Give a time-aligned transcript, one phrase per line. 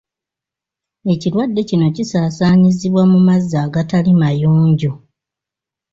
[1.13, 4.91] Ekirwadde kino kisaasaanyizibwa mu mazzi agatali mayonjo.